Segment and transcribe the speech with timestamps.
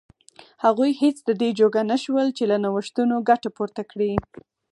[0.63, 4.11] هغوی هېڅ د دې جوګه نه شول چې له نوښتونو ګټه پورته کړي.